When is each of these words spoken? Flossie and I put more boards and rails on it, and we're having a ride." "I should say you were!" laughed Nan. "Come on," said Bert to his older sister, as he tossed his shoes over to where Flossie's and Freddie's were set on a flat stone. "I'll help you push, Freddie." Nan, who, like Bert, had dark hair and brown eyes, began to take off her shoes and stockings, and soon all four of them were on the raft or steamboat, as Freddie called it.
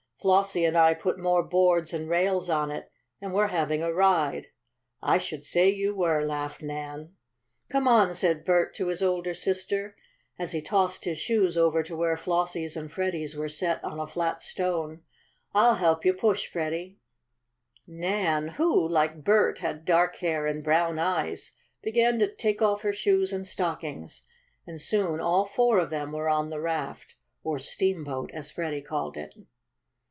Flossie 0.21 0.65
and 0.65 0.77
I 0.77 0.93
put 0.93 1.17
more 1.17 1.41
boards 1.41 1.93
and 1.95 2.07
rails 2.07 2.47
on 2.47 2.69
it, 2.69 2.91
and 3.19 3.33
we're 3.33 3.47
having 3.47 3.81
a 3.81 3.91
ride." 3.91 4.49
"I 5.01 5.17
should 5.17 5.43
say 5.43 5.67
you 5.71 5.95
were!" 5.95 6.23
laughed 6.23 6.61
Nan. 6.61 7.15
"Come 7.69 7.87
on," 7.87 8.13
said 8.13 8.45
Bert 8.45 8.75
to 8.75 8.89
his 8.89 9.01
older 9.01 9.33
sister, 9.33 9.95
as 10.37 10.51
he 10.51 10.61
tossed 10.61 11.05
his 11.05 11.17
shoes 11.17 11.57
over 11.57 11.81
to 11.81 11.95
where 11.95 12.15
Flossie's 12.15 12.77
and 12.77 12.91
Freddie's 12.91 13.35
were 13.35 13.49
set 13.49 13.83
on 13.83 13.99
a 13.99 14.05
flat 14.05 14.43
stone. 14.43 15.01
"I'll 15.55 15.73
help 15.77 16.05
you 16.05 16.13
push, 16.13 16.45
Freddie." 16.45 16.99
Nan, 17.87 18.47
who, 18.49 18.87
like 18.87 19.23
Bert, 19.23 19.57
had 19.57 19.85
dark 19.85 20.17
hair 20.17 20.45
and 20.45 20.63
brown 20.63 20.99
eyes, 20.99 21.53
began 21.81 22.19
to 22.19 22.31
take 22.31 22.61
off 22.61 22.83
her 22.83 22.93
shoes 22.93 23.33
and 23.33 23.47
stockings, 23.47 24.21
and 24.67 24.79
soon 24.79 25.19
all 25.19 25.45
four 25.45 25.79
of 25.79 25.89
them 25.89 26.11
were 26.11 26.29
on 26.29 26.49
the 26.49 26.59
raft 26.61 27.15
or 27.43 27.57
steamboat, 27.57 28.29
as 28.35 28.51
Freddie 28.51 28.83
called 28.83 29.17
it. 29.17 29.33